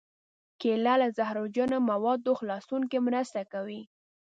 کېله 0.59 0.93
له 1.01 1.07
زهرجنو 1.17 1.77
موادو 1.89 2.31
خلاصون 2.39 2.81
کې 2.91 2.97
مرسته 3.07 3.41
کوي. 3.51 3.81